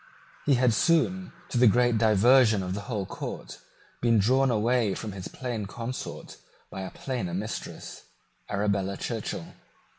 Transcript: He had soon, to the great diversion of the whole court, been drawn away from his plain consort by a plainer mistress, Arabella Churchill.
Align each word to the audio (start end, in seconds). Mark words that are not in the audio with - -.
He 0.47 0.55
had 0.55 0.73
soon, 0.73 1.31
to 1.49 1.59
the 1.59 1.67
great 1.67 1.99
diversion 1.99 2.63
of 2.63 2.73
the 2.73 2.81
whole 2.89 3.05
court, 3.05 3.59
been 4.01 4.17
drawn 4.17 4.49
away 4.49 4.95
from 4.95 5.11
his 5.11 5.27
plain 5.27 5.67
consort 5.67 6.37
by 6.71 6.81
a 6.81 6.89
plainer 6.89 7.35
mistress, 7.35 8.05
Arabella 8.49 8.97
Churchill. 8.97 9.53